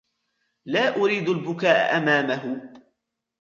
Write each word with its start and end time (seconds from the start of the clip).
لا 0.65 0.95
أريد 0.95 1.29
البكاء 1.29 1.97
أمامهُ. 1.97 2.71